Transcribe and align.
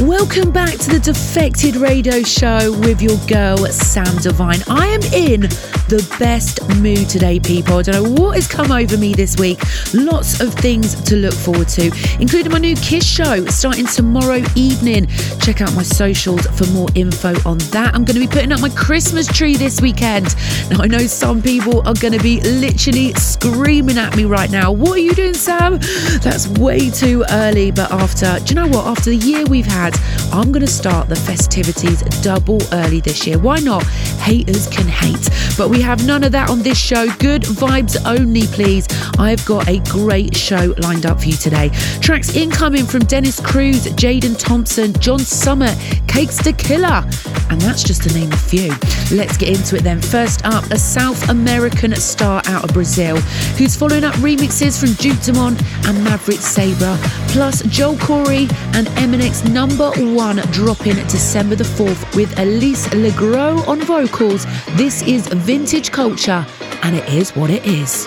Welcome 0.00 0.50
back 0.50 0.78
to 0.78 0.90
the 0.90 0.98
Defected 0.98 1.76
Radio 1.76 2.22
Show 2.22 2.72
with 2.80 3.02
your 3.02 3.18
girl, 3.26 3.58
Sam 3.66 4.16
Divine. 4.22 4.60
I 4.66 4.86
am 4.86 5.02
in 5.12 5.42
the 5.90 6.16
best 6.18 6.66
mood 6.76 7.06
today, 7.10 7.38
people. 7.38 7.76
I 7.78 7.82
don't 7.82 8.04
know 8.04 8.22
what 8.22 8.36
has 8.36 8.48
come 8.48 8.72
over 8.72 8.96
me 8.96 9.12
this 9.12 9.36
week. 9.36 9.60
Lots 9.92 10.40
of 10.40 10.54
things 10.54 10.94
to 11.02 11.16
look 11.16 11.34
forward 11.34 11.68
to, 11.70 11.92
including 12.18 12.50
my 12.50 12.58
new 12.58 12.76
Kiss 12.76 13.04
show 13.04 13.44
starting 13.46 13.84
tomorrow 13.84 14.42
evening. 14.54 15.06
Check 15.42 15.60
out 15.60 15.74
my 15.74 15.82
socials 15.82 16.46
for 16.46 16.66
more 16.72 16.88
info 16.94 17.34
on 17.44 17.58
that. 17.58 17.94
I'm 17.94 18.04
going 18.04 18.14
to 18.14 18.20
be 18.20 18.26
putting 18.26 18.52
up 18.52 18.60
my 18.60 18.70
Christmas 18.70 19.26
tree 19.26 19.56
this 19.56 19.82
weekend. 19.82 20.34
Now, 20.70 20.80
I 20.80 20.86
know 20.86 21.06
some 21.06 21.42
people 21.42 21.86
are 21.86 21.94
going 21.94 22.14
to 22.14 22.22
be 22.22 22.40
literally 22.40 23.12
screaming 23.14 23.98
at 23.98 24.16
me 24.16 24.24
right 24.24 24.50
now. 24.50 24.72
What 24.72 24.92
are 24.92 25.02
you 25.02 25.12
doing, 25.12 25.34
Sam? 25.34 25.78
That's 26.22 26.48
way 26.48 26.88
too 26.88 27.22
early. 27.30 27.70
But 27.70 27.90
after, 27.90 28.38
do 28.38 28.54
you 28.54 28.54
know 28.54 28.68
what? 28.68 28.86
After 28.86 29.10
the 29.10 29.16
year 29.16 29.44
we've 29.44 29.66
had, 29.66 29.89
I'm 30.32 30.52
going 30.52 30.64
to 30.64 30.70
start 30.70 31.08
the 31.08 31.16
festivities 31.16 32.02
double 32.22 32.60
early 32.72 33.00
this 33.00 33.26
year. 33.26 33.38
Why 33.38 33.58
not? 33.58 33.84
Haters 34.20 34.66
can 34.68 34.86
hate. 34.86 35.28
But 35.56 35.68
we 35.68 35.80
have 35.80 36.06
none 36.06 36.24
of 36.24 36.32
that 36.32 36.50
on 36.50 36.60
this 36.60 36.78
show. 36.78 37.06
Good 37.18 37.42
vibes 37.42 37.96
only, 38.06 38.42
please. 38.48 38.86
I've 39.18 39.44
got 39.44 39.68
a 39.68 39.80
great 39.90 40.36
show 40.36 40.74
lined 40.78 41.06
up 41.06 41.20
for 41.20 41.26
you 41.26 41.36
today. 41.36 41.70
Tracks 42.00 42.34
incoming 42.34 42.86
from 42.86 43.04
Dennis 43.04 43.40
Cruz, 43.40 43.86
Jaden 43.86 44.38
Thompson, 44.38 44.92
John 45.00 45.18
Summit, 45.18 45.76
Cakes 46.06 46.36
to 46.44 46.52
Killer. 46.52 47.04
And 47.50 47.60
that's 47.60 47.82
just 47.82 48.02
to 48.04 48.14
name 48.14 48.32
a 48.32 48.36
few. 48.36 48.72
Let's 49.16 49.36
get 49.36 49.48
into 49.48 49.76
it 49.76 49.82
then. 49.82 50.00
First 50.00 50.44
up, 50.44 50.64
a 50.70 50.78
South 50.78 51.28
American 51.28 51.94
star 51.96 52.42
out 52.46 52.64
of 52.64 52.72
Brazil 52.72 53.16
who's 53.56 53.76
following 53.76 54.04
up 54.04 54.14
remixes 54.16 54.78
from 54.78 54.92
Duke 54.94 55.20
Dumont 55.22 55.60
and 55.86 56.02
Maverick 56.04 56.38
Sabre, 56.38 56.98
plus 57.28 57.62
Joel 57.64 57.96
Corry 57.96 58.50
and 58.74 58.86
MNEK's 58.88 59.48
number 59.48 59.79
number 59.80 60.14
one 60.14 60.36
dropping 60.52 60.96
December 61.06 61.54
the 61.54 61.64
4th 61.64 62.14
with 62.14 62.38
Elise 62.38 62.86
LeGrow 62.88 63.66
on 63.66 63.80
vocals. 63.80 64.44
This 64.76 65.02
is 65.02 65.26
Vintage 65.28 65.90
Culture, 65.90 66.46
and 66.82 66.96
it 66.96 67.08
is 67.08 67.34
what 67.34 67.48
it 67.48 67.64
is. 67.64 68.06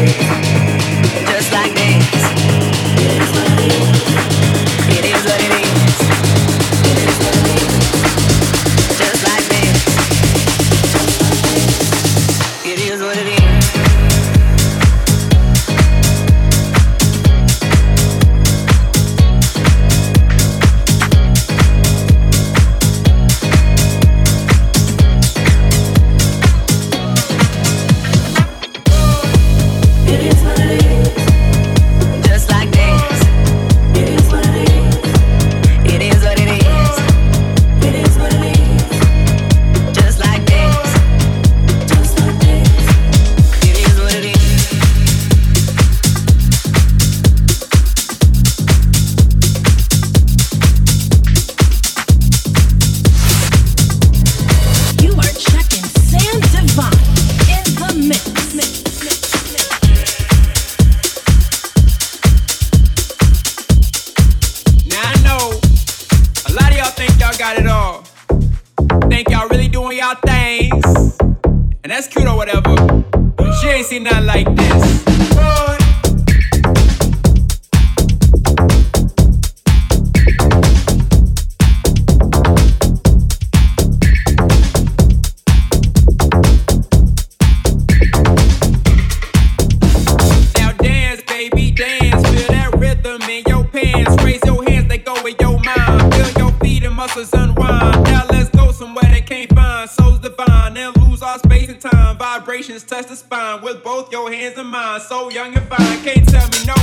Vibrations 102.61 102.83
touch 102.83 103.07
the 103.07 103.15
spine 103.15 103.61
with 103.63 103.83
both 103.83 104.11
your 104.11 104.31
hands 104.31 104.57
and 104.57 104.69
mine. 104.69 104.99
So 105.01 105.29
young 105.29 105.55
and 105.55 105.67
fine, 105.67 106.03
can't 106.03 106.27
tell 106.29 106.47
me 106.49 106.61
no. 106.67 106.75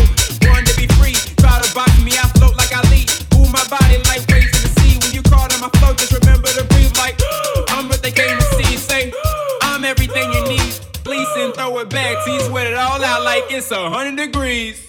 Born 0.42 0.64
to 0.64 0.74
be 0.76 0.86
free, 0.98 1.14
try 1.38 1.60
to 1.62 1.74
box 1.74 1.92
me, 2.02 2.10
I 2.18 2.26
float 2.34 2.56
like 2.56 2.74
I 2.74 2.82
lead. 2.90 3.08
Move 3.34 3.52
my 3.52 3.62
body 3.70 3.98
like 4.10 4.26
waves 4.26 4.50
in 4.58 4.62
the 4.66 4.72
sea. 4.80 4.98
When 4.98 5.14
you 5.14 5.22
call 5.22 5.46
on 5.46 5.60
my 5.60 5.70
flow, 5.78 5.94
just 5.94 6.12
remember 6.12 6.48
to 6.48 6.64
breathe 6.74 6.96
like 6.96 7.20
I'm 7.68 7.88
what 7.88 8.02
they 8.02 8.10
came 8.10 8.36
to 8.36 8.44
see. 8.58 8.76
Say 8.76 9.12
I'm 9.62 9.84
everything 9.84 10.32
you 10.32 10.42
need. 10.48 10.72
Please 11.06 11.28
and 11.36 11.54
throw 11.54 11.78
it 11.78 11.90
back. 11.90 12.24
See, 12.24 12.40
sweat 12.40 12.66
it 12.66 12.74
all 12.74 13.02
out 13.04 13.22
like 13.22 13.44
it's 13.50 13.70
a 13.70 13.88
hundred 13.88 14.16
degrees. 14.16 14.88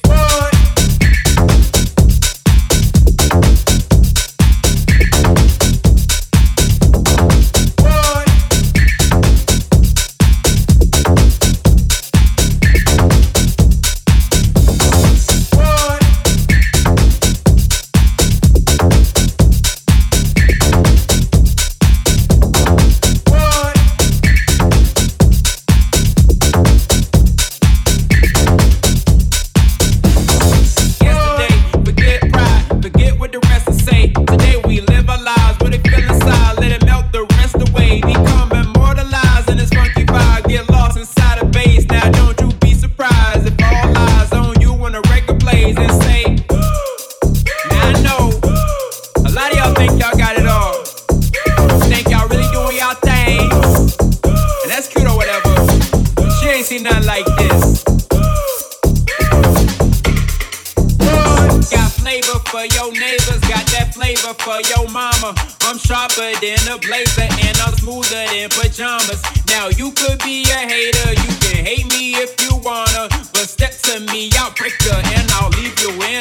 I'm 68.81 69.38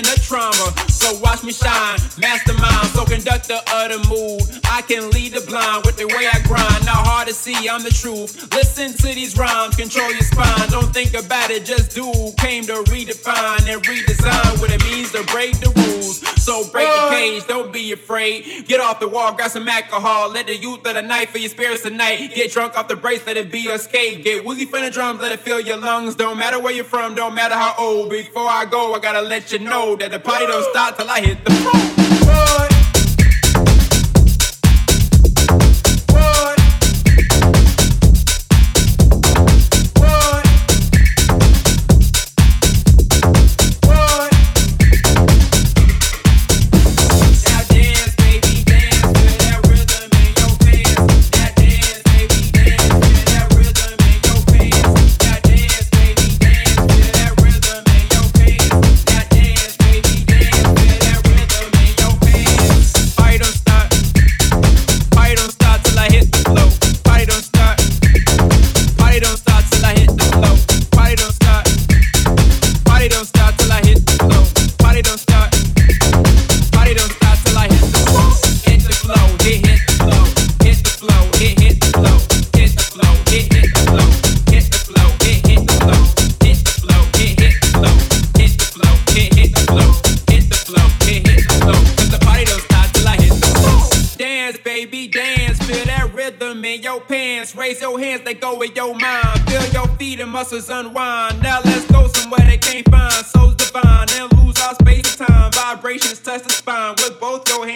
the 0.02 0.20
trauma 0.20 0.72
so 0.88 1.18
watch 1.20 1.42
me 1.44 1.52
shine 1.52 1.98
master 2.18 2.54
mind 2.54 2.86
so 2.88 3.04
conduct 3.04 3.48
the 3.48 3.62
utter 3.68 3.98
mood. 4.08 4.42
I 4.70 4.82
can 4.82 5.10
lead 5.10 5.32
the 5.32 5.40
blind 5.40 5.84
with 5.86 5.96
the 5.96 6.06
way 6.06 6.28
I 6.30 6.38
grind, 6.46 6.84
not 6.84 7.06
hard 7.06 7.28
to 7.28 7.34
see, 7.34 7.68
I'm 7.68 7.82
the 7.82 7.90
truth. 7.90 8.52
Listen 8.54 8.92
to 8.92 9.14
these 9.14 9.36
rhymes, 9.36 9.76
control 9.76 10.10
your 10.12 10.22
spine. 10.22 10.68
Don't 10.70 10.92
think 10.92 11.14
about 11.14 11.50
it, 11.50 11.64
just 11.64 11.94
do. 11.94 12.12
Came 12.38 12.64
to 12.64 12.84
redefine 12.90 13.66
and 13.68 13.82
redesign 13.82 14.60
what 14.60 14.70
it 14.70 14.82
means 14.84 15.12
to 15.12 15.22
break 15.32 15.58
the 15.60 15.70
rules. 15.76 16.20
So 16.42 16.68
break 16.70 16.86
the 16.86 17.08
cage, 17.10 17.46
don't 17.46 17.72
be 17.72 17.92
afraid. 17.92 18.66
Get 18.66 18.80
off 18.80 19.00
the 19.00 19.08
wall, 19.08 19.32
grab 19.34 19.50
some 19.50 19.68
alcohol. 19.68 20.30
Let 20.30 20.46
the 20.46 20.56
youth 20.56 20.86
of 20.86 20.94
the 20.94 21.02
night 21.02 21.30
for 21.30 21.38
your 21.38 21.50
spirits 21.50 21.82
tonight. 21.82 22.34
Get 22.34 22.52
drunk 22.52 22.76
off 22.76 22.88
the 22.88 22.96
brace, 22.96 23.17
let 23.26 23.36
it 23.36 23.50
be 23.50 23.60
your 23.60 23.74
escape. 23.74 24.24
Get 24.24 24.44
woozy 24.44 24.64
from 24.64 24.82
the 24.82 24.90
drums, 24.90 25.20
let 25.20 25.32
it 25.32 25.40
fill 25.40 25.60
your 25.60 25.76
lungs. 25.76 26.14
Don't 26.14 26.38
matter 26.38 26.58
where 26.60 26.72
you're 26.72 26.84
from, 26.84 27.14
don't 27.14 27.34
matter 27.34 27.54
how 27.54 27.74
old. 27.78 28.10
Before 28.10 28.48
I 28.48 28.64
go, 28.64 28.94
I 28.94 28.98
gotta 28.98 29.22
let 29.22 29.52
you 29.52 29.58
know 29.58 29.96
that 29.96 30.10
the 30.10 30.20
party 30.20 30.46
don't 30.46 30.64
stop 30.70 30.96
till 30.96 31.08
I 31.08 31.20
hit 31.20 31.44
the 31.44 31.50
floor. 31.52 31.97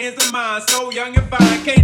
Hands 0.03 0.23
and 0.23 0.33
mine. 0.33 0.61
So 0.67 0.91
young 0.91 1.15
and 1.15 1.27
fine, 1.29 1.63
can't 1.63 1.82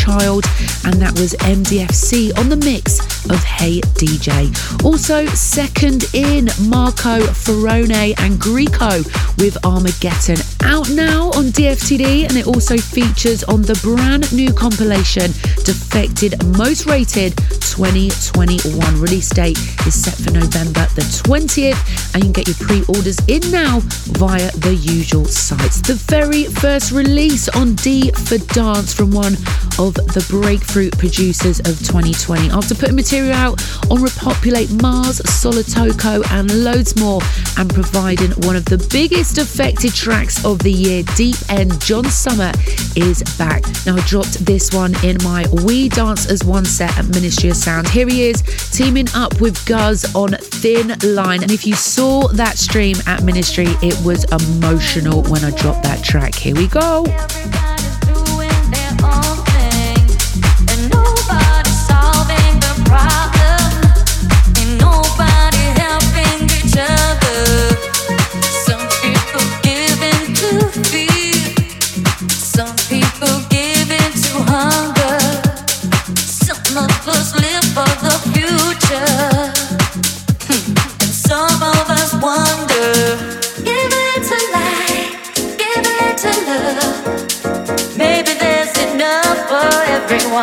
child, 0.00 0.44
and 0.84 0.94
that 0.94 1.12
was 1.20 1.34
MDFC 1.44 2.36
on 2.38 2.48
the 2.48 2.56
mix 2.56 3.00
of 3.28 3.42
Hey 3.44 3.80
DJ. 4.00 4.48
Also, 4.82 5.26
second 5.26 6.04
in 6.14 6.48
Marco 6.68 7.20
Ferrone 7.36 8.18
and 8.18 8.40
Greco 8.40 9.04
with 9.36 9.58
Armageddon. 9.64 10.38
Out 10.64 10.88
now 10.90 11.28
on 11.36 11.52
DFTD, 11.52 12.24
and 12.28 12.36
it 12.38 12.46
also 12.46 12.78
features 12.78 13.44
on 13.44 13.60
the 13.62 13.78
brand 13.82 14.32
new 14.32 14.52
compilation 14.54 15.32
Defected 15.68 16.32
Most 16.56 16.86
Rated 16.86 17.36
2021. 17.60 19.00
Release 19.00 19.28
date 19.28 19.58
is 19.86 20.00
set 20.02 20.14
for 20.14 20.32
November 20.32 20.86
the 20.96 21.04
20th, 21.28 22.14
and 22.14 22.24
you 22.24 22.32
can 22.32 22.44
get 22.44 22.48
your 22.48 22.56
pre 22.56 22.80
orders 22.88 23.18
in 23.28 23.42
now 23.50 23.80
via 24.16 24.50
the 24.52 24.74
usual 24.74 25.26
sites. 25.26 25.80
The 25.82 25.94
very 26.08 26.44
first 26.44 26.90
release 26.90 27.48
on 27.50 27.74
D 27.74 28.10
for 28.12 28.38
Dance 28.54 28.94
from 28.94 29.10
one 29.10 29.36
of 29.80 29.94
the 29.94 30.24
breakthrough 30.28 30.90
producers 30.90 31.58
of 31.60 31.78
2020. 31.80 32.50
After 32.50 32.74
putting 32.74 32.96
material 32.96 33.32
out 33.32 33.62
on 33.90 34.02
Repopulate 34.02 34.70
Mars, 34.82 35.20
Solotoko, 35.20 36.22
and 36.32 36.64
loads 36.64 37.00
more, 37.00 37.22
and 37.56 37.72
providing 37.72 38.30
one 38.46 38.56
of 38.56 38.66
the 38.66 38.76
biggest 38.92 39.38
affected 39.38 39.94
tracks 39.94 40.44
of 40.44 40.58
the 40.58 40.70
year, 40.70 41.02
Deep 41.16 41.36
End, 41.48 41.80
John 41.80 42.04
Summit 42.04 42.56
is 42.94 43.22
back. 43.38 43.64
Now, 43.86 43.96
I 43.96 44.06
dropped 44.06 44.44
this 44.44 44.70
one 44.72 44.94
in 45.02 45.16
my 45.24 45.46
We 45.64 45.88
Dance 45.88 46.26
as 46.30 46.44
One 46.44 46.66
set 46.66 46.96
at 46.98 47.08
Ministry 47.08 47.48
of 47.48 47.56
Sound. 47.56 47.88
Here 47.88 48.06
he 48.06 48.28
is, 48.28 48.42
teaming 48.72 49.08
up 49.14 49.40
with 49.40 49.64
Guz 49.64 50.14
on 50.14 50.32
Thin 50.32 50.94
Line. 51.14 51.42
And 51.42 51.50
if 51.50 51.66
you 51.66 51.74
saw 51.74 52.28
that 52.28 52.58
stream 52.58 52.96
at 53.06 53.22
Ministry, 53.22 53.68
it 53.82 53.96
was 54.04 54.24
emotional 54.30 55.22
when 55.22 55.42
I 55.42 55.50
dropped 55.52 55.84
that 55.84 56.04
track. 56.04 56.34
Here 56.34 56.54
we 56.54 56.68
go. 56.68 57.06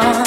one 0.04 0.26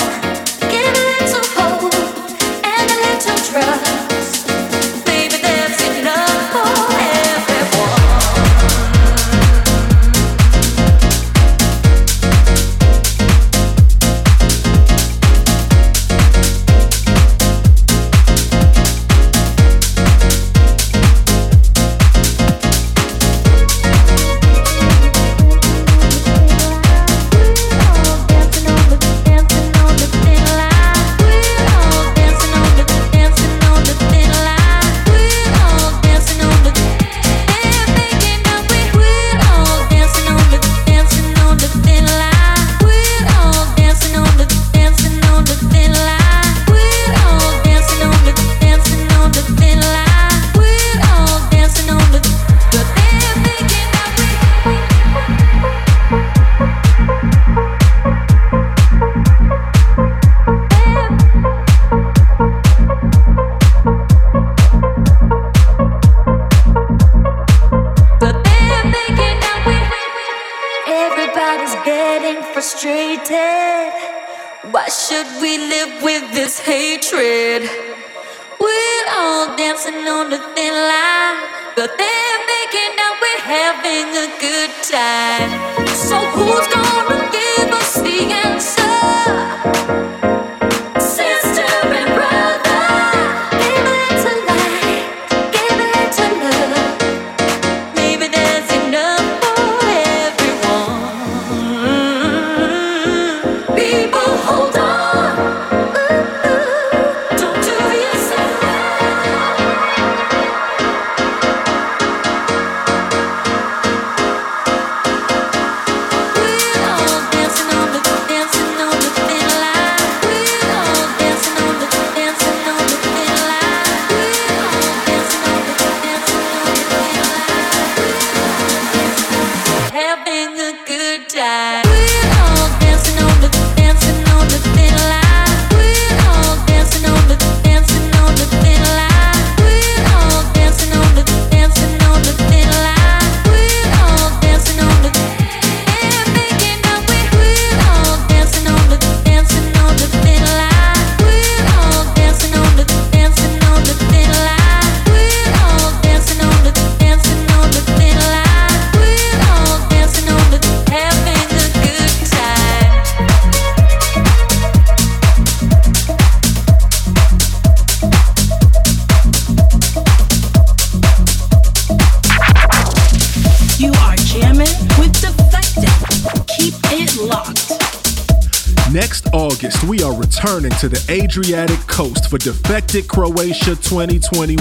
returning 179.63 180.71
to 180.79 180.89
the 180.89 181.05
Adriatic 181.11 181.81
coast 181.81 182.31
for 182.31 182.39
Defected 182.39 183.07
Croatia 183.09 183.77
2021 183.77 184.57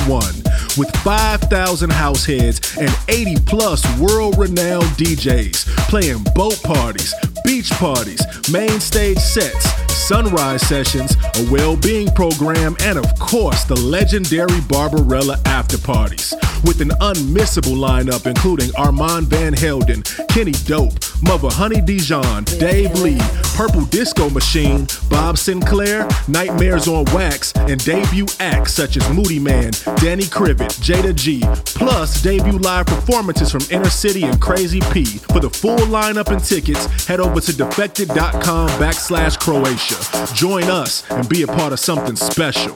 with 0.78 0.94
5,000 0.98 1.90
house 1.90 2.26
heads 2.26 2.78
and 2.78 2.92
80 3.08 3.38
plus 3.46 3.82
world 3.98 4.38
renowned 4.38 4.92
DJs 5.00 5.68
playing 5.88 6.24
boat 6.36 6.62
parties, 6.64 7.14
beach 7.46 7.70
parties, 7.72 8.22
main 8.52 8.80
stage 8.82 9.20
sets, 9.20 9.72
sunrise 9.94 10.68
sessions, 10.68 11.16
a 11.36 11.50
well 11.50 11.78
being 11.78 12.10
program, 12.10 12.76
and 12.82 13.00
of 13.00 13.08
course, 13.20 13.64
the 13.64 13.80
legendary 13.80 14.60
Barbarella 14.68 15.40
after 15.46 15.78
parties. 15.78 16.34
With 16.66 16.82
an 16.82 16.90
unmissable 17.02 17.76
lineup 17.76 18.28
including 18.28 18.72
Armand 18.76 19.28
Van 19.28 19.54
Helden, 19.54 20.04
Kenny 20.28 20.52
Dope, 20.52 20.94
Mother 21.22 21.50
Honey 21.50 21.82
Dijon, 21.82 22.44
Dave 22.44 22.94
Lee, 23.00 23.18
Purple 23.56 23.86
Disco 23.86 24.30
Machine, 24.30 24.86
Bob 25.10 25.36
Sinclar, 25.36 26.08
Nightmares 26.28 26.88
on 26.88 27.06
Wax, 27.14 27.54
and 27.56 27.84
debut 27.84 28.28
acts 28.40 28.74
such 28.74 28.98
as 28.98 29.04
Moodymann, 29.04 29.72
Danny 30.02 30.24
Krivit, 30.24 30.72
Jayda 30.82 31.16
G, 31.16 31.42
plus 31.66 32.22
debut 32.22 32.60
live 32.60 32.86
performances 32.86 33.52
from 33.52 33.62
Inner 33.72 33.90
City 33.90 34.24
and 34.24 34.40
Crazy 34.42 34.82
P. 34.92 35.06
For 35.06 35.40
the 35.40 35.50
full 35.50 35.78
lineup 35.78 36.28
and 36.28 36.44
tickets, 36.44 36.86
head 37.06 37.20
over 37.20 37.40
to 37.42 37.54
defected.com 37.54 38.70
backslash 38.80 39.40
Croatia. 39.40 40.34
Join 40.34 40.64
us 40.64 41.10
and 41.12 41.28
be 41.28 41.44
a 41.44 41.48
part 41.48 41.74
of 41.74 41.80
something 41.80 42.16
special. 42.16 42.76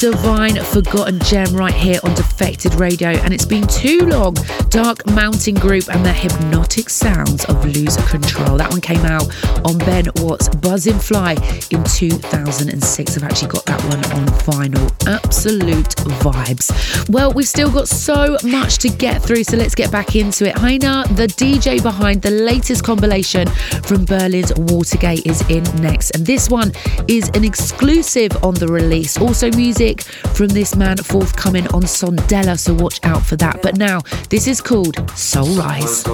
Divine 0.00 0.56
Forgotten 0.64 1.18
Gem 1.20 1.54
right 1.54 1.74
here 1.74 2.00
on 2.02 2.14
Defected 2.14 2.74
Radio. 2.76 3.10
And 3.10 3.34
it's 3.34 3.44
been 3.44 3.66
too 3.66 4.06
long. 4.06 4.34
Dark 4.70 5.06
Mountain 5.08 5.56
Group 5.56 5.94
and 5.94 6.02
the 6.02 6.12
hypnotic 6.12 6.88
sounds 6.88 7.44
of 7.44 7.62
Loser 7.66 8.00
Control. 8.08 8.56
That 8.56 8.70
one 8.70 8.80
came 8.80 9.04
out 9.04 9.28
on 9.66 9.76
Ben 9.76 10.06
Watt's 10.16 10.48
Buzzin' 10.48 10.98
Fly 10.98 11.32
in 11.70 11.84
2006. 11.84 13.16
I've 13.18 13.24
actually 13.24 13.48
got 13.48 13.66
that 13.66 13.82
one 13.84 14.02
on 14.18 14.26
vinyl. 14.40 15.06
Absolute 15.06 15.94
vibes. 16.22 17.10
Well, 17.10 17.34
we've 17.34 17.46
still 17.46 17.70
got 17.70 17.86
so 17.86 18.38
much 18.42 18.78
to 18.78 18.88
get 18.88 19.22
through, 19.22 19.44
so 19.44 19.58
let's 19.58 19.74
get 19.74 19.92
back 19.92 20.16
into 20.16 20.48
it. 20.48 20.54
Heiner, 20.54 21.06
the 21.14 21.26
DJ 21.26 21.82
behind 21.82 22.22
the 22.22 22.30
latest 22.30 22.84
compilation 22.84 23.46
from 23.84 24.06
Berlin's 24.06 24.54
Watergate, 24.56 25.26
is 25.26 25.42
in 25.50 25.62
next. 25.82 26.12
And 26.12 26.24
this 26.24 26.48
one 26.48 26.72
is 27.06 27.28
an 27.34 27.44
exclusive 27.44 28.32
on 28.42 28.54
the 28.54 28.66
release. 28.66 29.18
Also, 29.18 29.50
music 29.50 29.89
from 29.98 30.48
this 30.48 30.76
man 30.76 30.96
forthcoming 30.96 31.66
on 31.68 31.82
Sondela, 31.82 32.58
so 32.58 32.74
watch 32.74 33.00
out 33.02 33.24
for 33.24 33.36
that. 33.36 33.62
But 33.62 33.76
now, 33.76 34.00
this 34.28 34.46
is 34.46 34.60
called 34.60 35.08
Soul 35.16 35.56
Rise. 35.56 36.04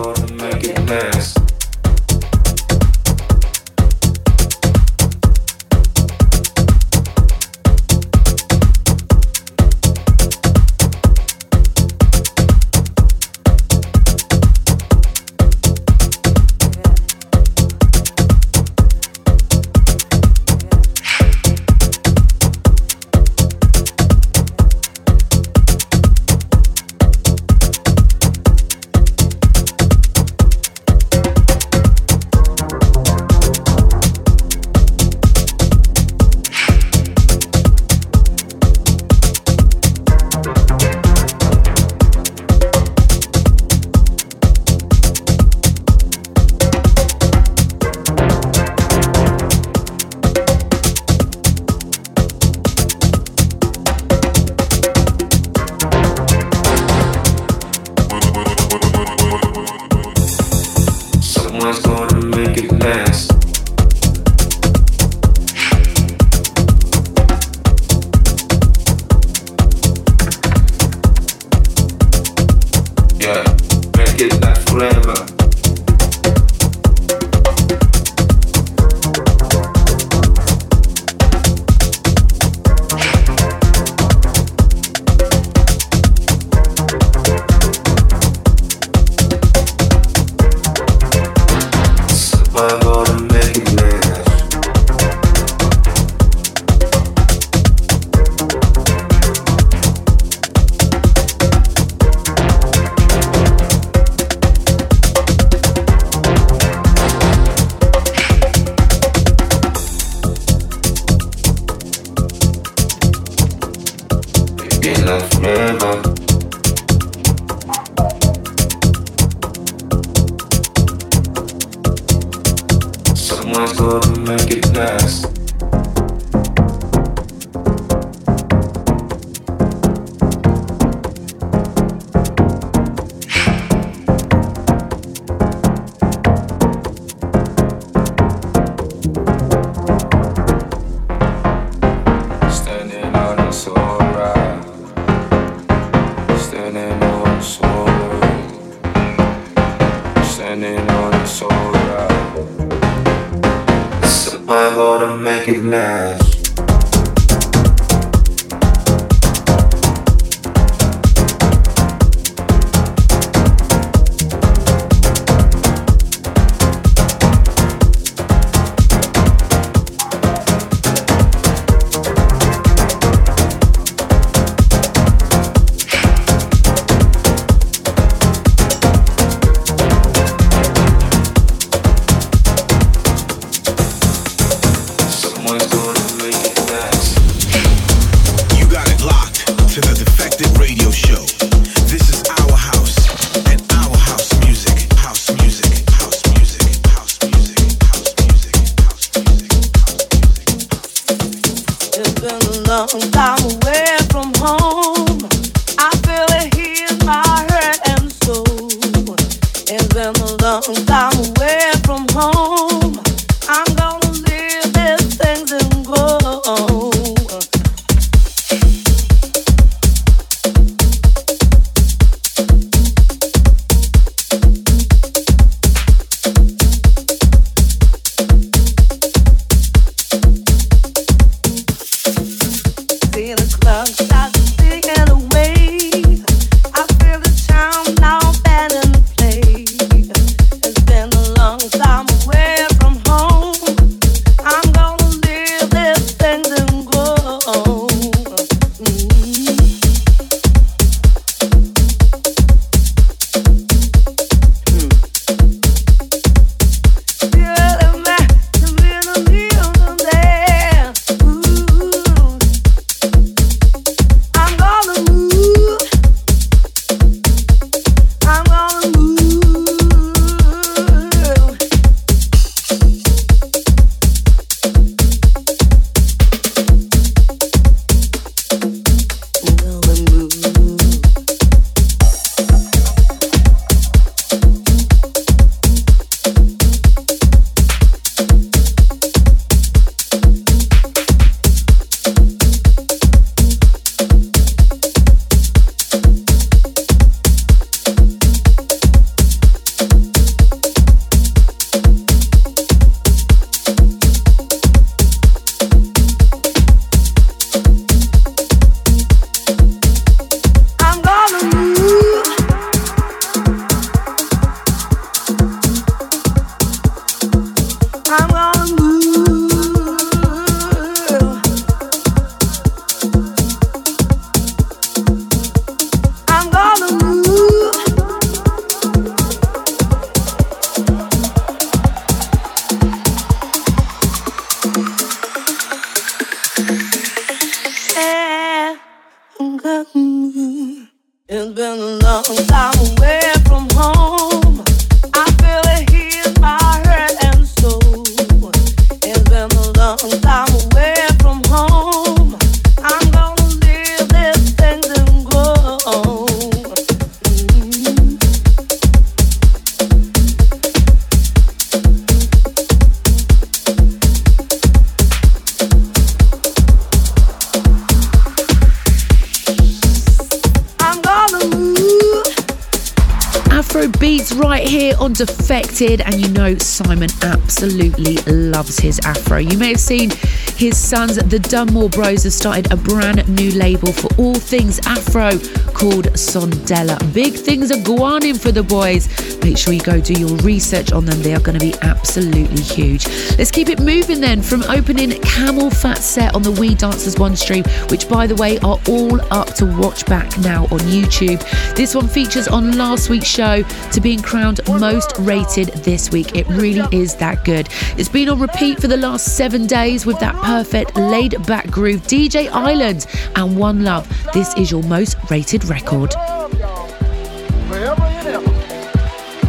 Defected, 375.17 376.03
and 376.03 376.21
you 376.21 376.29
know 376.29 376.59
Simon 376.59 377.09
absolutely 377.23 378.17
loves 378.31 378.79
his 378.79 378.99
afro. 379.01 379.39
You 379.39 379.57
may 379.57 379.71
have 379.71 379.81
seen 379.81 380.11
his 380.57 380.77
sons, 380.77 381.17
the 381.17 381.39
Dunmore 381.39 381.89
Bros, 381.89 382.25
have 382.25 382.33
started 382.35 382.71
a 382.71 382.77
brand 382.77 383.27
new 383.29 383.51
label 383.53 383.93
for 383.93 384.09
all 384.21 384.35
things 384.35 384.79
afro 384.87 385.31
called 385.77 386.07
Sondela. 386.15 386.97
Big 387.13 387.35
things 387.35 387.71
are 387.71 387.83
going 387.83 388.25
in 388.25 388.37
for 388.37 388.51
the 388.51 388.63
boys. 388.63 389.09
Make 389.45 389.59
sure 389.59 389.75
you 389.75 389.83
go 389.83 390.01
do 390.01 390.15
your 390.15 390.35
research 390.39 390.91
on 390.91 391.05
them, 391.05 391.21
they 391.21 391.35
are 391.35 391.41
going 391.41 391.59
to 391.59 391.65
be 391.65 391.75
absolutely 391.83 392.63
huge. 392.63 393.07
Let's 393.37 393.51
keep 393.51 393.69
it 393.69 393.81
moving 393.81 394.19
then 394.19 394.41
from 394.41 394.63
opening 394.63 395.11
Camelphat 395.11 395.99
set 395.99 396.35
on 396.35 396.43
the 396.43 396.53
We 396.53 396.75
Dancers 396.75 397.19
One 397.19 397.37
stream, 397.37 397.63
which 397.91 398.09
by 398.09 398.27
the 398.27 398.35
way 398.37 398.59
are 398.61 398.81
all 398.89 399.21
up 399.31 399.55
to 399.57 399.67
watch 399.77 400.07
back 400.07 400.39
now 400.39 400.63
on 400.65 400.81
YouTube. 400.89 401.45
This 401.77 401.95
one 401.95 402.09
features 402.09 402.49
on 402.49 402.79
last 402.79 403.11
week's 403.11 403.29
show 403.29 403.63
to 403.93 404.01
being 404.01 404.23
crowned 404.23 404.61
most 404.67 405.13
rated 405.19 405.69
this 405.85 406.11
week. 406.11 406.35
It 406.35 406.49
really 406.49 406.87
is 406.91 407.15
that 407.17 407.45
good. 407.45 407.69
It's 407.99 408.09
been 408.09 408.31
on 408.31 408.41
repeat 408.41 408.81
for 408.81 408.89
the 408.89 408.97
last 408.97 409.37
seven 409.37 409.67
days 409.67 410.07
with 410.07 410.19
that 410.21 410.35
perfect 410.37 410.97
laid 410.97 411.47
back 411.47 411.71
groove. 411.71 412.01
DJ 412.05 412.49
Island 412.51 413.07
and 413.35 413.59
One 413.59 413.85
Love. 413.85 414.09
This 414.33 414.55
is 414.57 414.71
your 414.71 414.83
most 414.85 415.17
rated 415.31 415.66
record. 415.67 416.11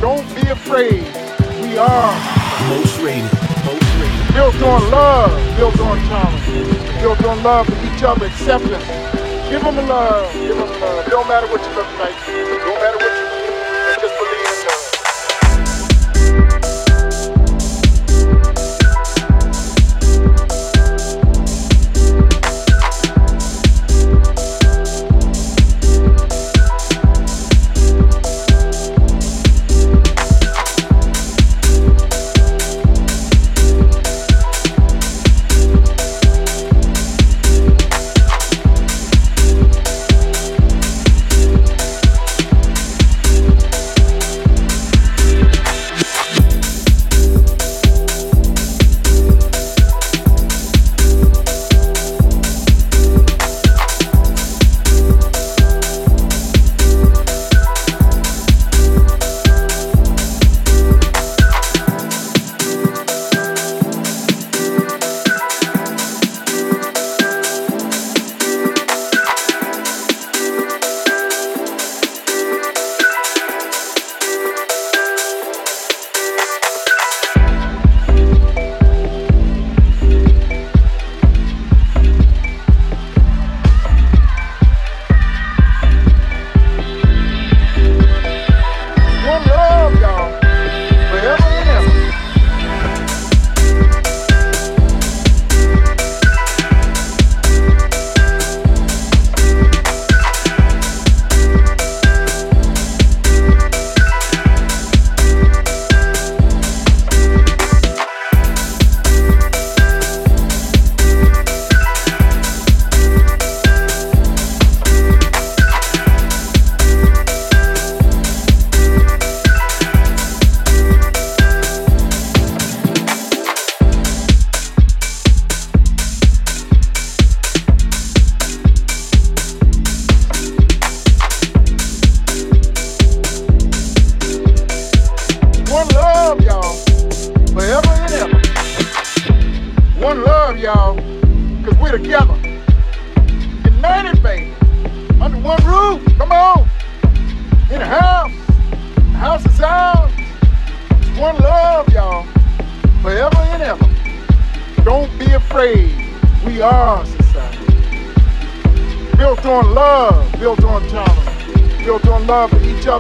Don't 0.02 0.36
be 0.36 0.50
afraid. 0.50 1.04
We 1.62 1.78
are 1.78 2.14
most 2.70 3.00
rated. 3.02 3.32
Most 3.66 3.90
rated. 4.00 4.34
Built 4.34 4.62
on 4.64 4.92
love, 4.92 5.58
built 5.58 5.80
on 5.80 5.98
tolerance, 6.08 7.02
built 7.02 7.24
on 7.24 7.44
love 7.44 7.68
for 7.68 7.94
each 7.94 8.04
other, 8.04 8.26
acceptance. 8.26 8.86
Give 9.50 9.62
them 9.64 9.76
love, 9.88 10.34
give 10.34 10.58
them 10.58 10.82
love. 10.82 11.08
It 11.08 11.10
don't 11.10 11.28
matter 11.28 11.48
what 11.48 11.62
you 11.62 11.76
look 11.76 12.00
like, 12.00 12.16
don't 12.26 12.80
matter 12.82 12.98
what 12.98 13.18
you 13.22 13.27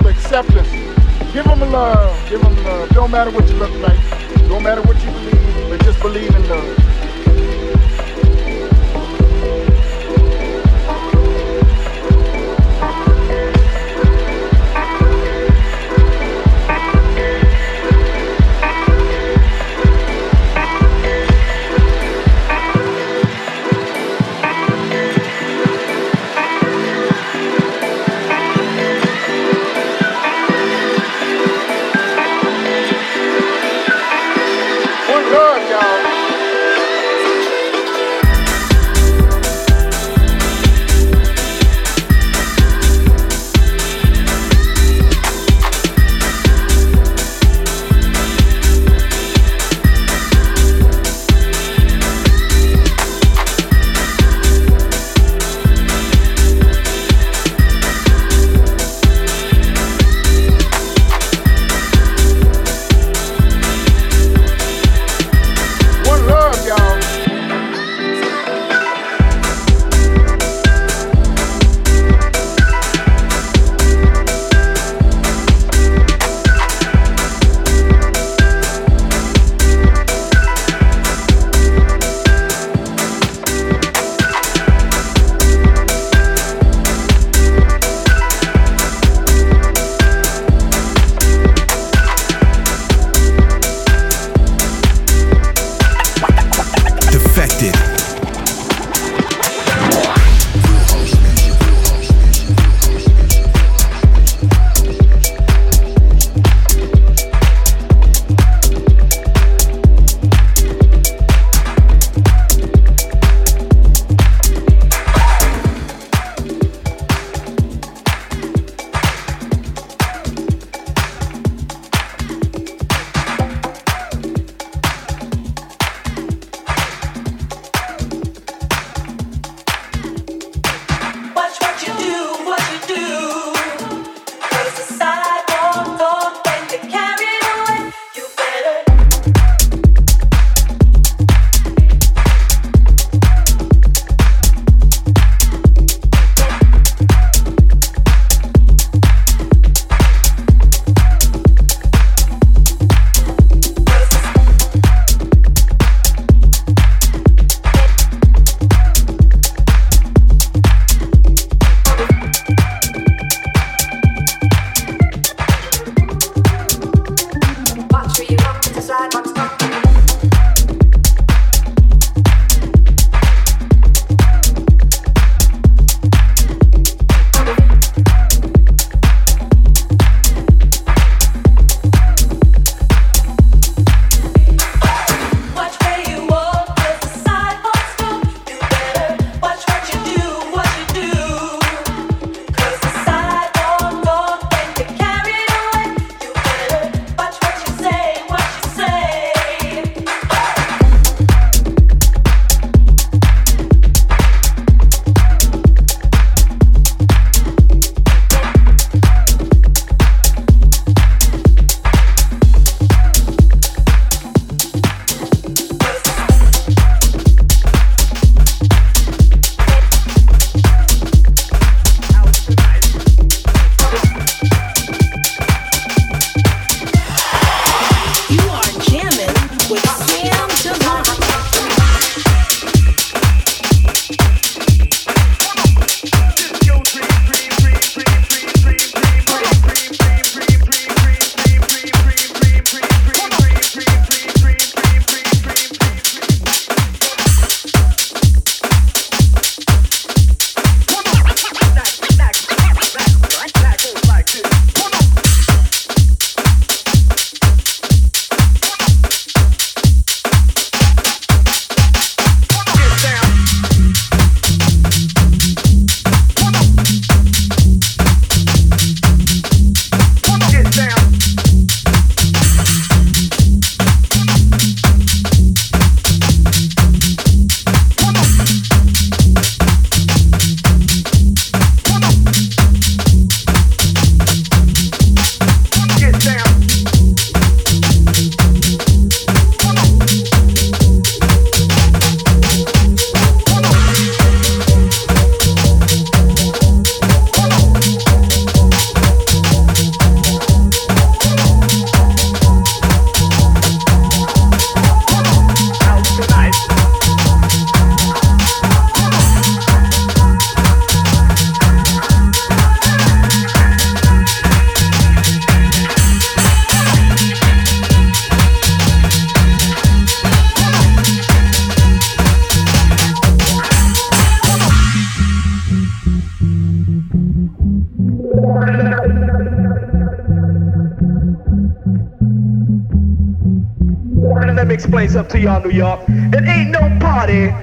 people 0.08 0.20
acceptance. 0.20 0.70
Give 1.34 1.46
them 1.46 1.60
love. 1.72 2.30
Give 2.30 2.42
them 2.42 2.56
love. 2.64 2.90
Don't 2.90 3.12
matter 3.12 3.32
what 3.32 3.48
you 3.48 3.56
look 3.56 3.74
like. 3.82 4.00
Don't 4.48 4.64
matter 4.64 4.82
what 4.82 5.02
you 5.04 5.12
believe, 5.12 5.70
but 5.70 5.84
just 5.84 6.00
believe 6.02 6.34
in 6.36 6.50
love. 6.50 6.87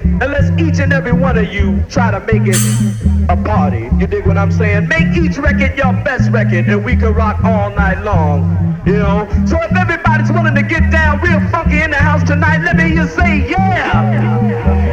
Unless 0.02 0.50
each 0.60 0.78
and 0.80 0.92
every 0.92 1.12
one 1.12 1.38
of 1.38 1.52
you 1.52 1.82
try 1.88 2.10
to 2.10 2.20
make 2.20 2.42
it 2.46 2.56
a 3.28 3.36
party. 3.36 3.88
You 3.98 4.06
dig 4.06 4.26
what 4.26 4.38
I'm 4.38 4.52
saying? 4.52 4.88
Make 4.88 5.16
each 5.16 5.36
record 5.38 5.76
your 5.76 5.92
best 6.04 6.30
record, 6.30 6.66
and 6.68 6.84
we 6.84 6.96
can 6.96 7.14
rock 7.14 7.42
all 7.44 7.70
night 7.70 8.02
long. 8.02 8.82
You 8.86 8.94
know? 8.94 9.28
So 9.46 9.60
if 9.62 9.76
everybody's 9.76 10.30
willing 10.30 10.54
to 10.54 10.62
get 10.62 10.90
down 10.90 11.20
real 11.20 11.40
funky 11.50 11.82
in 11.82 11.90
the 11.90 11.96
house 11.96 12.22
tonight, 12.22 12.62
let 12.64 12.76
me 12.76 12.92
you 12.94 13.06
say 13.08 13.48
yeah. 13.48 14.83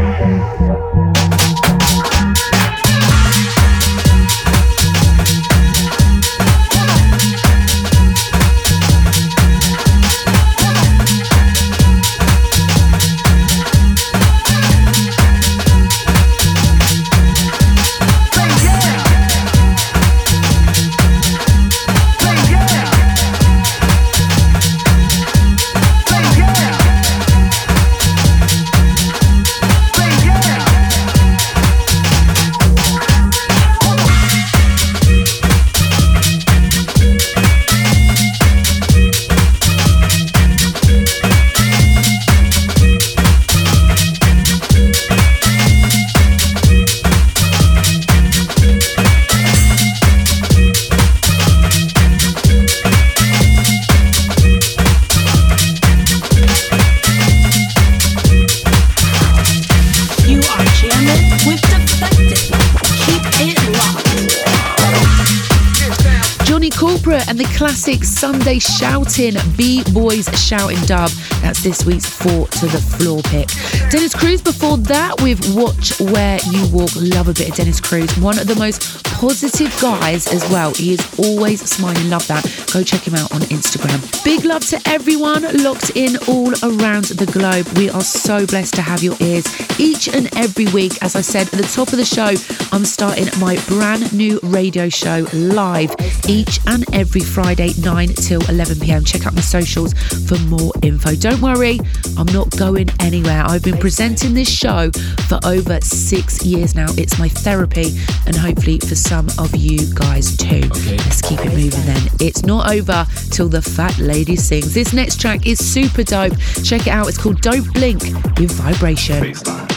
Classic 67.71 68.03
Sunday 68.03 68.59
shouting, 68.59 69.35
B 69.55 69.81
Boys 69.93 70.27
shouting 70.37 70.79
dub. 70.81 71.09
That's 71.41 71.63
this 71.63 71.85
week's 71.85 72.05
Four 72.05 72.45
to 72.47 72.65
the 72.65 72.81
Floor 72.81 73.21
pick. 73.23 73.47
Dennis 73.89 74.13
Cruz 74.13 74.41
before 74.41 74.77
that 74.77 75.21
with 75.21 75.39
Watch 75.55 75.97
Where 76.01 76.37
You 76.51 76.67
Walk. 76.75 76.91
Love 76.97 77.29
a 77.29 77.33
bit 77.33 77.49
of 77.49 77.55
Dennis 77.55 77.79
Cruz. 77.79 78.11
One 78.17 78.37
of 78.37 78.47
the 78.47 78.55
most 78.55 78.81
positive 79.21 79.71
guys 79.79 80.25
as 80.33 80.41
well. 80.49 80.73
He 80.73 80.93
is 80.93 81.19
always 81.19 81.61
smiling. 81.69 82.09
Love 82.09 82.25
that. 82.25 82.43
Go 82.73 82.81
check 82.81 83.07
him 83.07 83.13
out 83.13 83.31
on 83.31 83.41
Instagram. 83.53 84.01
Big 84.23 84.45
love 84.45 84.65
to 84.69 84.81
everyone 84.87 85.43
locked 85.61 85.91
in 85.95 86.17
all 86.27 86.49
around 86.63 87.05
the 87.05 87.29
globe. 87.31 87.67
We 87.77 87.87
are 87.91 88.01
so 88.01 88.47
blessed 88.47 88.73
to 88.75 88.81
have 88.81 89.03
your 89.03 89.15
ears 89.19 89.45
each 89.79 90.07
and 90.07 90.35
every 90.35 90.65
week. 90.73 90.93
As 91.03 91.15
I 91.15 91.21
said 91.21 91.45
at 91.53 91.53
the 91.53 91.69
top 91.71 91.89
of 91.89 91.97
the 91.97 92.05
show, 92.05 92.33
I'm 92.71 92.83
starting 92.83 93.27
my 93.39 93.61
brand 93.67 94.11
new 94.11 94.39
radio 94.41 94.89
show 94.89 95.27
live 95.33 95.93
each 96.27 96.59
and 96.65 96.83
every 96.91 97.21
Friday, 97.21 97.73
9 97.79 98.07
till 98.15 98.41
11 98.49 98.79
pm. 98.79 99.03
Check 99.03 99.27
out 99.27 99.35
my 99.35 99.41
socials 99.41 99.93
for 100.27 100.39
more 100.49 100.71
info. 100.81 101.13
Don't 101.13 101.41
worry, 101.41 101.79
I'm 102.17 102.25
not 102.33 102.49
going 102.57 102.89
anywhere. 102.99 103.43
I've 103.45 103.63
been 103.63 103.77
presenting 103.77 104.33
this 104.33 104.49
show 104.49 104.89
for 105.27 105.39
over 105.45 105.79
six 105.81 106.43
years 106.43 106.73
now. 106.73 106.87
It's 106.97 107.19
my 107.19 107.29
therapy 107.29 107.99
and 108.25 108.35
hopefully 108.35 108.79
for 108.79 108.95
some 109.11 109.27
of 109.39 109.53
you 109.53 109.93
guys 109.93 110.37
too. 110.37 110.61
Okay. 110.71 110.95
Let's 110.95 111.21
keep 111.21 111.37
it 111.41 111.49
moving 111.49 111.85
then. 111.85 112.01
It's 112.21 112.45
not 112.45 112.71
over 112.71 113.05
till 113.29 113.49
the 113.49 113.61
fat 113.61 113.97
lady 113.97 114.37
sings. 114.37 114.73
This 114.73 114.93
next 114.93 115.19
track 115.19 115.45
is 115.45 115.59
super 115.59 116.03
dope. 116.03 116.31
Check 116.63 116.87
it 116.87 116.91
out. 116.91 117.09
It's 117.09 117.17
called 117.17 117.41
Don't 117.41 117.69
Blink 117.73 118.01
with 118.39 118.51
Vibration. 118.53 119.33
Baseline. 119.33 119.67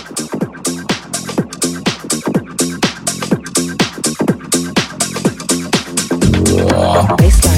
Baseline. 7.18 7.53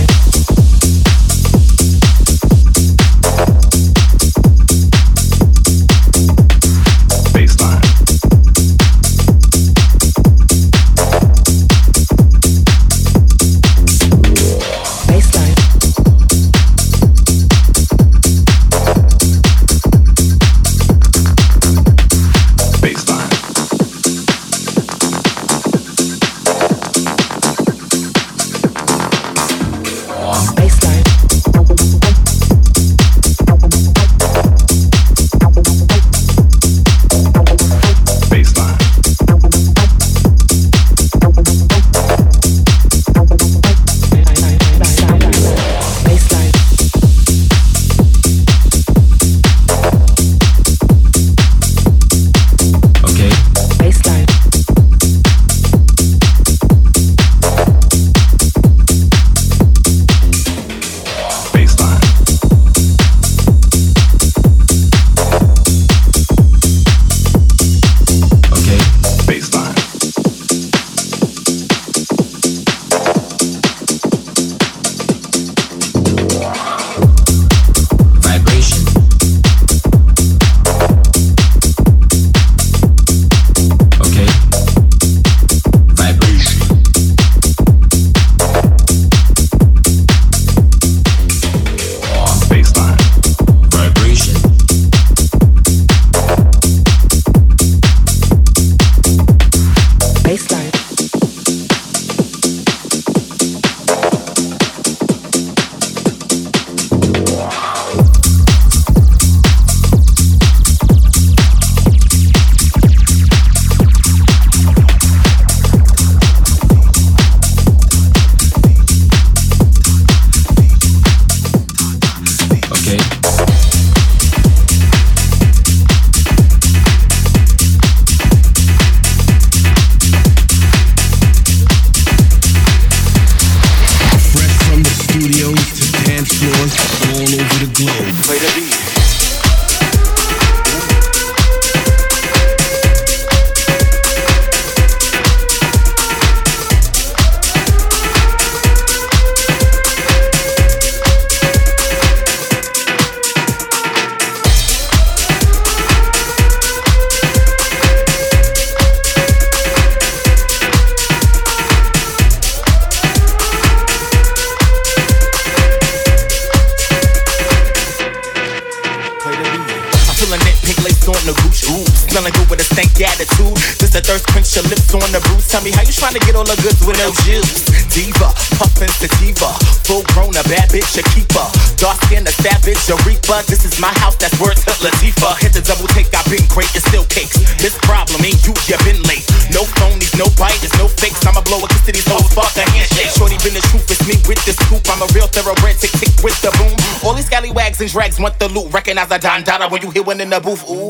Real 195.27 195.43
thoroughbred, 195.43 195.77
tick 195.77 195.91
tick 195.93 196.23
with 196.23 196.41
the 196.43 196.51
boom. 196.59 196.77
All 197.05 197.15
these 197.15 197.27
scallywags 197.27 197.81
and 197.81 197.91
drags 197.91 198.19
want 198.19 198.39
the 198.39 198.49
loot. 198.49 198.73
Recognize 198.73 199.11
a 199.11 199.19
Don 199.19 199.43
Dada 199.43 199.69
when 199.69 199.83
you 199.83 199.91
hear 199.91 200.03
one 200.03 200.21
in 200.21 200.31
the 200.31 200.41
booth. 200.41 200.69
Ooh. 200.69 200.89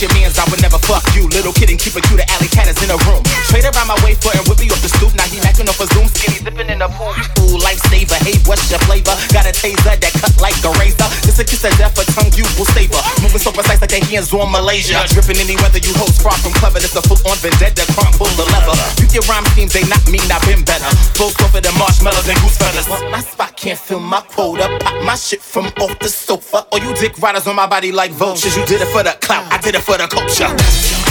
your 0.00 0.08
mans, 0.14 0.38
I 0.38 0.48
would 0.48 0.62
never 0.62 0.78
fuck 0.78 1.04
you. 1.14 1.28
Little 1.28 1.52
kid 1.52 1.68
and 1.68 1.78
keep 1.78 1.94
it 1.94 2.02
cute, 2.04 2.16
the 2.16 2.30
alley 2.30 2.48
cat 2.48 2.68
is 2.68 2.82
in 2.82 2.88
a 2.88 2.96
room. 3.04 3.22
Trade 3.50 3.66
around 3.66 3.90
my 3.90 3.98
way 4.06 4.14
for 4.14 4.30
and 4.30 4.46
whip 4.46 4.62
me 4.62 4.70
off 4.70 4.78
the 4.78 4.86
stoop. 4.86 5.10
Now 5.18 5.26
he 5.26 5.42
macking 5.42 5.66
off 5.66 5.82
a 5.82 5.86
zoom, 5.90 6.06
skinny 6.06 6.38
dipping 6.38 6.70
in 6.70 6.78
a 6.78 6.86
pool. 6.86 7.10
Ooh, 7.42 7.58
lifesaver, 7.58 8.14
hey, 8.22 8.38
what's 8.46 8.70
your 8.70 8.78
flavor? 8.86 9.10
Got 9.34 9.50
a 9.50 9.52
taser 9.52 9.98
that 9.98 10.14
cut 10.22 10.30
like 10.38 10.54
a 10.62 10.70
razor. 10.78 11.10
This 11.26 11.42
a 11.42 11.44
kiss 11.44 11.66
of 11.66 11.74
death, 11.74 11.98
a 11.98 12.06
tongue 12.14 12.30
you 12.38 12.46
will 12.54 12.70
savor. 12.70 13.02
Moving 13.18 13.42
so 13.42 13.50
precise 13.50 13.82
like 13.82 13.90
their 13.90 14.06
hands 14.06 14.30
on 14.30 14.54
Malaysia. 14.54 15.02
Dripping 15.10 15.42
any 15.42 15.58
weather, 15.58 15.82
you 15.82 15.90
hoes 15.98 16.14
far 16.22 16.38
from 16.38 16.54
clever. 16.62 16.78
This 16.78 16.94
a 16.94 17.02
full 17.02 17.18
on 17.26 17.34
vendetta, 17.42 17.82
crunk 17.90 18.14
full 18.14 18.30
of 18.30 18.46
leather. 18.54 18.78
You 19.02 19.10
get 19.10 19.26
rhyme 19.26 19.42
schemes, 19.50 19.74
they 19.74 19.82
not 19.90 20.06
mean, 20.06 20.30
I've 20.30 20.46
been 20.46 20.62
better. 20.62 20.86
Full 21.18 21.34
softer 21.34 21.58
than 21.58 21.74
marshmallows 21.74 22.30
and 22.30 22.38
goose 22.46 22.54
feathers. 22.54 22.86
My 23.10 23.18
spot 23.18 23.58
can't 23.58 23.74
fill 23.74 23.98
my 23.98 24.22
quota. 24.30 24.70
Pop 24.78 24.94
my 25.02 25.18
shit 25.18 25.42
from 25.42 25.74
off 25.82 25.98
the 25.98 26.06
sofa. 26.06 26.70
Or 26.70 26.78
you 26.78 26.94
dick 26.94 27.18
riders 27.18 27.50
on 27.50 27.58
my 27.58 27.66
body 27.66 27.90
like 27.90 28.14
vultures. 28.14 28.54
You 28.54 28.62
did 28.70 28.78
it 28.78 28.90
for 28.94 29.02
the 29.02 29.18
clout, 29.18 29.42
I 29.50 29.58
did 29.58 29.74
it 29.74 29.82
for 29.82 29.98
the 29.98 30.06
culture. 30.06 31.09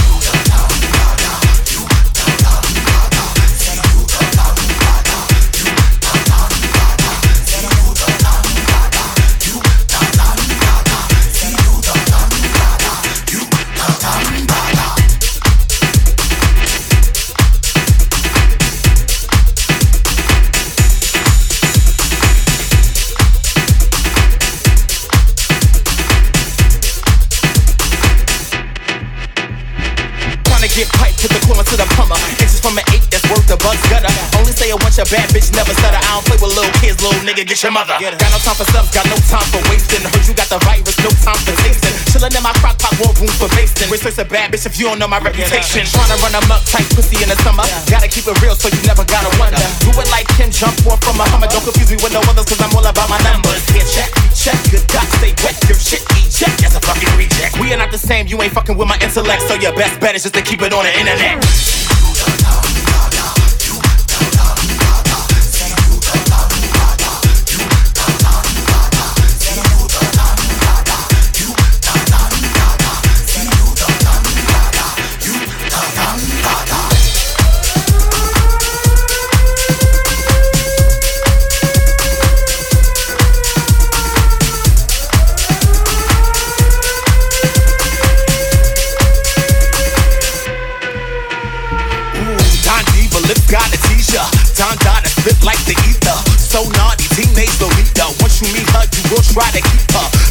Get 30.80 30.88
pipe, 30.96 31.12
put 31.20 31.28
the 31.28 31.40
coolant 31.44 31.68
to 31.68 31.76
the 31.76 31.84
plumber. 31.92 32.16
Inches 32.40 32.56
from 32.56 32.72
an 32.80 32.84
eight, 32.96 33.04
that's 33.12 33.24
worth 33.28 33.44
the 33.44 33.60
bucks 33.60 33.84
gutter. 33.92 34.08
Only 34.40 34.56
say 34.56 34.72
a 34.72 34.78
bunch 34.80 34.96
of 34.96 35.04
bad 35.12 35.28
bitch 35.28 35.52
never 35.52 35.76
stutter. 35.76 36.00
I 36.00 36.16
don't 36.16 36.24
play 36.24 36.40
with 36.40 36.56
little 36.56 36.72
kids, 36.80 36.96
little 37.04 37.20
nigga, 37.20 37.44
get 37.44 37.60
your 37.60 37.76
mother. 37.76 38.00
Got 38.00 38.16
no 38.16 38.40
time 38.40 38.56
for 38.56 38.64
subs, 38.72 38.88
got 38.88 39.04
no 39.12 39.20
time 39.28 39.44
for 39.52 39.60
wasting. 39.68 40.00
Heard 40.00 40.24
you 40.24 40.32
got 40.32 40.48
the 40.48 40.56
virus, 40.64 40.96
no 41.04 41.12
time 41.20 41.36
for 41.44 41.52
tasting. 41.60 41.92
Chillin' 42.08 42.32
in 42.32 42.40
my 42.40 42.56
crock 42.64 42.80
pot, 42.80 42.96
more 42.96 43.12
room 43.20 43.28
for 43.36 43.52
basting. 43.52 43.92
Research 43.92 44.16
a 44.16 44.24
bad 44.24 44.56
bitch 44.56 44.64
if 44.64 44.80
you 44.80 44.88
don't 44.88 44.96
know 44.96 45.10
my 45.10 45.20
reputation. 45.20 45.84
Tryna 45.84 46.16
run 46.24 46.32
them 46.32 46.48
up 46.48 46.64
tight, 46.64 46.88
pussy 46.96 47.20
in 47.20 47.28
the 47.28 47.36
summer. 47.44 47.66
Gotta 47.92 48.08
keep 48.08 48.24
it 48.24 48.36
real, 48.40 48.56
so 48.56 48.72
you 48.72 48.80
never 48.88 49.04
gotta 49.04 49.28
wonder. 49.36 49.60
Do 49.84 49.92
it 50.00 50.08
like 50.08 50.24
Kim, 50.40 50.48
jump 50.48 50.80
off 50.88 51.04
from 51.04 51.20
a 51.20 51.28
Hummer. 51.28 51.52
Don't 51.52 51.60
confuse 51.60 51.92
me 51.92 52.00
with 52.00 52.16
no 52.16 52.24
others, 52.24 52.48
cause 52.48 52.60
I'm 52.64 52.72
all 52.72 52.86
about 52.88 53.12
my 53.12 53.20
numbers. 53.20 53.60
Here, 53.68 53.84
check, 53.84 54.08
check, 54.32 54.56
good 54.72 54.84
God, 54.88 55.04
stay 55.20 55.36
wet, 55.44 55.60
your 55.68 55.76
shit, 55.76 56.00
check. 56.32 56.56
That's 56.64 56.80
a 56.80 56.82
fucking 56.82 57.12
reject. 57.20 57.60
We 57.60 57.68
are 57.76 57.80
not 57.80 57.92
the 57.92 58.00
same, 58.00 58.24
you 58.32 58.40
ain't 58.40 58.56
fucking 58.56 58.80
with 58.80 58.88
my 58.88 58.96
intellect, 59.04 59.44
so 59.44 59.60
your 59.60 59.76
best 59.76 60.00
bet 60.00 60.16
is 60.16 60.24
just 60.24 60.34
to 60.34 60.42
keep 60.42 60.62
it 60.62 60.69
on 60.72 60.84
the 60.84 60.98
internet. 60.98 62.69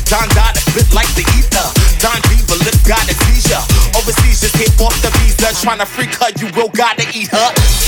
Keep 0.09 0.17
her. 0.17 0.25
Don 0.25 0.27
Dada 0.33 0.59
like 0.93 1.09
the 1.15 1.25
ether. 1.37 1.67
Don 1.99 2.19
Diva, 2.29 2.55
lip 2.63 2.75
got 2.87 3.03
a 3.05 3.15
teacher. 3.25 3.59
Overseas, 3.97 4.41
just 4.41 4.57
hit 4.57 4.69
off 4.81 4.95
the 5.01 5.09
visa. 5.19 5.53
Tryna 5.65 5.85
freak 5.85 6.15
her, 6.15 6.31
you 6.39 6.51
will 6.55 6.69
gotta 6.69 7.05
eat 7.13 7.29
her. 7.29 7.78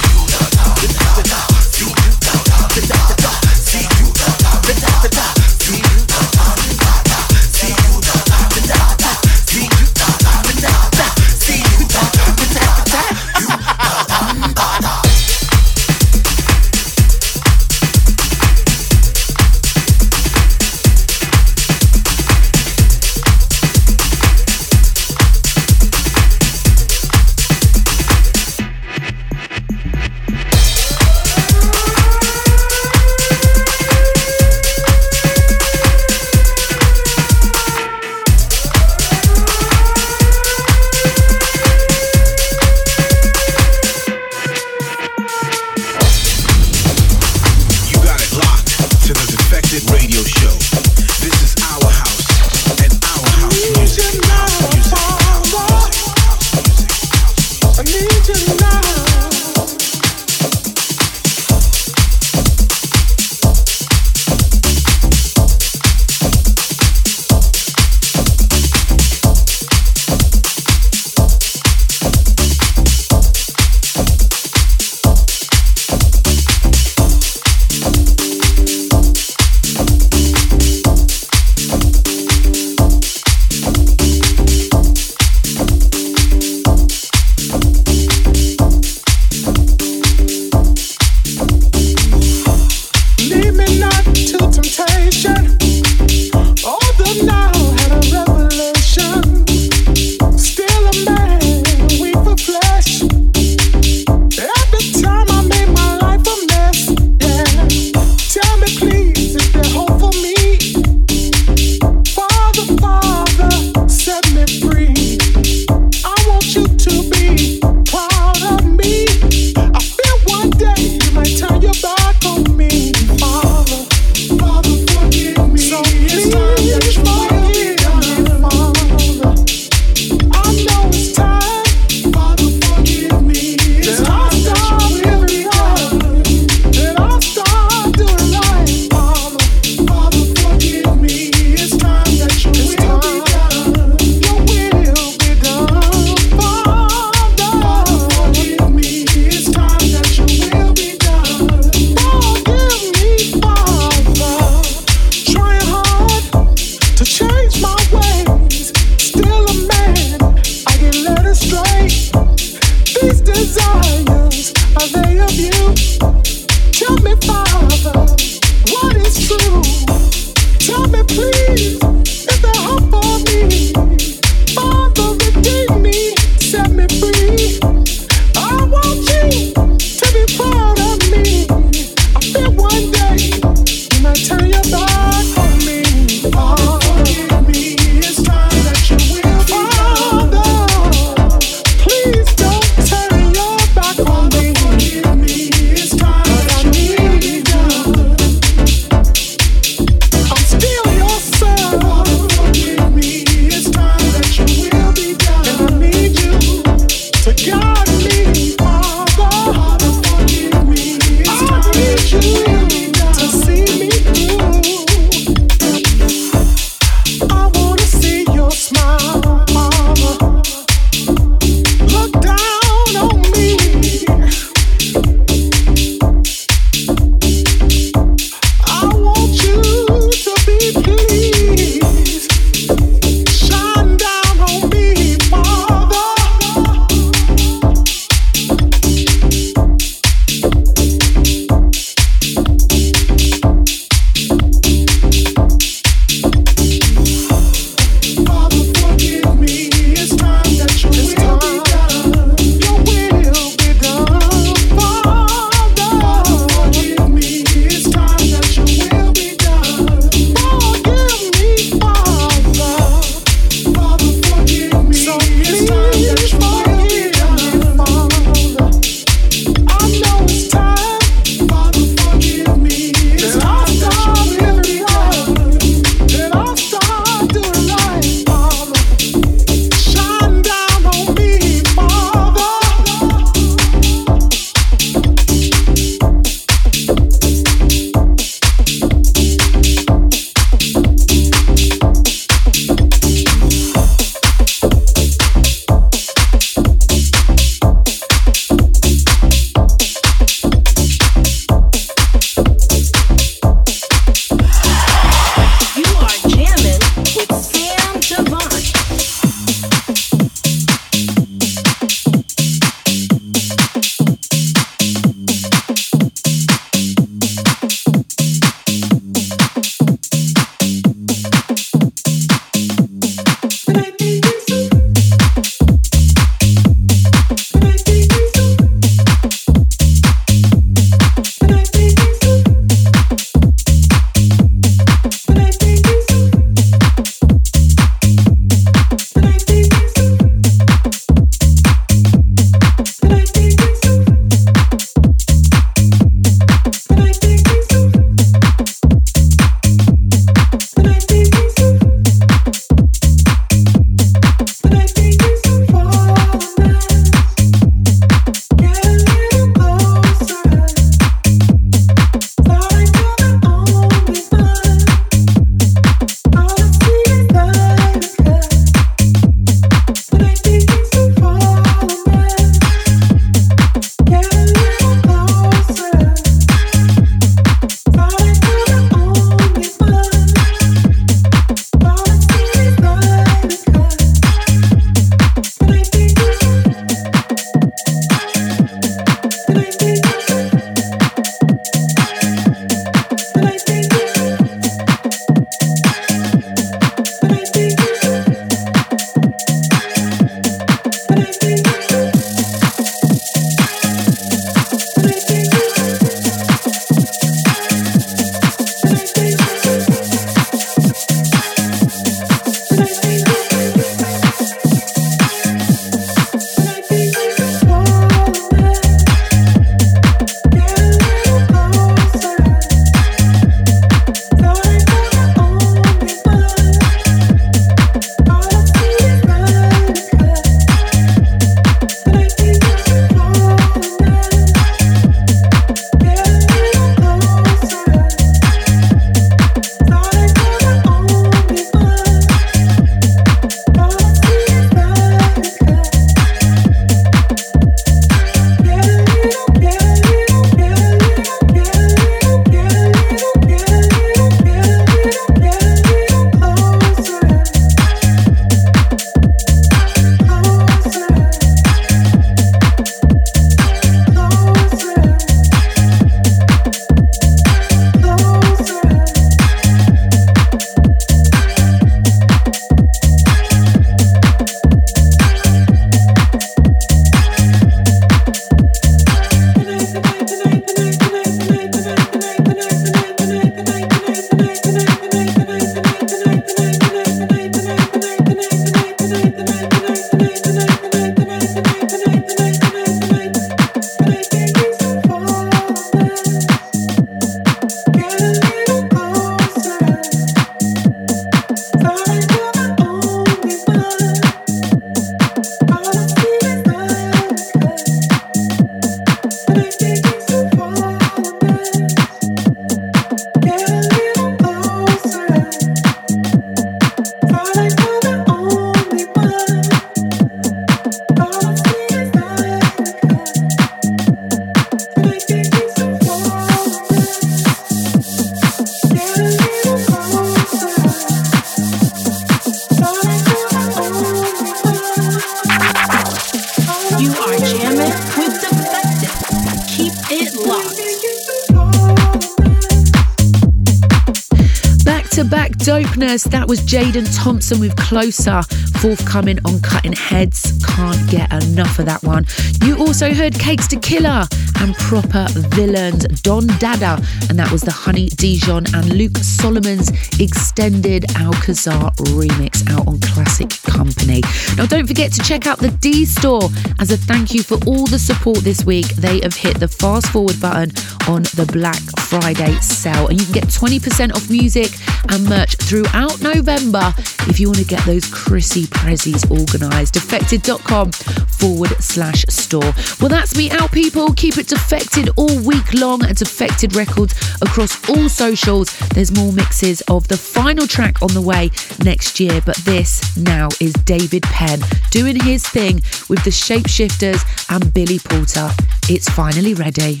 Dopeness. 545.68 546.24
That 546.30 546.48
was 546.48 546.62
Jaden 546.62 547.06
Thompson 547.14 547.60
with 547.60 547.76
Closer, 547.76 548.40
forthcoming 548.80 549.38
on 549.44 549.60
Cutting 549.60 549.92
Heads. 549.92 550.52
Can't 550.64 551.10
get 551.10 551.32
enough 551.32 551.78
of 551.78 551.86
that 551.86 552.02
one. 552.02 552.24
You 552.64 552.78
also 552.78 553.12
heard 553.12 553.34
Cakes 553.34 553.66
Da 553.66 553.78
Killa 553.80 554.28
and 554.60 554.74
Proper 554.76 555.26
Villains, 555.54 556.04
Don 556.22 556.46
Dada, 556.58 557.02
and 557.28 557.38
that 557.38 557.50
was 557.50 557.62
the 557.62 557.72
Honey 557.72 558.08
Dijon 558.08 558.66
and 558.74 558.92
Luke 558.94 559.16
Solomon's 559.18 559.90
extended 560.20 561.04
Alcazar 561.16 561.90
remix 562.14 562.68
out 562.70 562.86
on 562.86 563.00
Classic 563.00 563.50
Company. 563.62 564.22
Now, 564.56 564.66
don't 564.66 564.86
forget 564.86 565.12
to 565.12 565.22
check 565.22 565.46
out 565.46 565.58
the 565.58 565.70
D 565.70 566.04
Store 566.04 566.48
as 566.78 566.90
a 566.90 566.96
thank 566.96 567.34
you 567.34 567.42
for 567.42 567.58
all 567.66 567.86
the 567.86 567.98
support 567.98 568.38
this 568.38 568.64
week. 568.64 568.86
They 568.96 569.20
have 569.20 569.34
hit 569.34 569.58
the 569.58 569.68
fast 569.68 570.08
forward 570.08 570.40
button 570.40 570.70
on 571.08 571.22
the 571.34 571.48
Black 571.52 571.80
Friday 571.98 572.54
sale, 572.60 573.08
and 573.08 573.18
you 573.18 573.24
can 573.26 573.34
get 573.34 573.44
20% 573.44 574.14
off 574.14 574.30
music 574.30 574.70
and 575.08 575.28
merch 575.28 575.56
throughout 575.56 576.20
November 576.20 576.92
if 577.26 577.40
you 577.40 577.48
want 577.48 577.58
to 577.58 577.64
get 577.64 577.84
those 577.84 578.06
Chrissy 578.12 578.67
Prezzies 578.70 579.28
organised. 579.30 579.94
Defected.com 579.94 580.92
forward 580.92 581.70
slash 581.80 582.24
store. 582.28 582.72
Well, 583.00 583.08
that's 583.08 583.36
me 583.36 583.50
out, 583.50 583.72
people. 583.72 584.12
Keep 584.14 584.38
it 584.38 584.48
defected 584.48 585.10
all 585.16 585.38
week 585.42 585.74
long 585.74 586.04
at 586.04 586.16
Defected 586.16 586.74
Records 586.74 587.14
across 587.42 587.88
all 587.88 588.08
socials. 588.08 588.76
There's 588.90 589.14
more 589.16 589.32
mixes 589.32 589.80
of 589.82 590.08
the 590.08 590.16
final 590.16 590.66
track 590.66 591.02
on 591.02 591.14
the 591.14 591.22
way 591.22 591.50
next 591.84 592.20
year, 592.20 592.40
but 592.44 592.56
this 592.58 593.16
now 593.16 593.48
is 593.60 593.72
David 593.72 594.22
Penn 594.24 594.60
doing 594.90 595.18
his 595.20 595.46
thing 595.46 595.76
with 596.08 596.22
the 596.24 596.30
Shapeshifters 596.30 597.24
and 597.54 597.72
Billy 597.72 597.98
Porter. 597.98 598.50
It's 598.88 599.08
finally 599.08 599.54
ready. 599.54 600.00